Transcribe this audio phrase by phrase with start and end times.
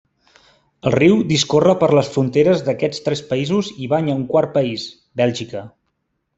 [0.91, 4.91] El riu discorre per les fronteres d'aquests tres països i banya un quart país,
[5.23, 5.67] Bèlgica.